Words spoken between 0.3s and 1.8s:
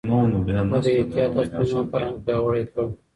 ده د احتياط او